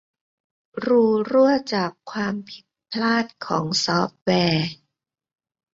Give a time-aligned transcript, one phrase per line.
[0.85, 4.71] รูรั่วจากความผิดพลาดของซอฟต์แวร์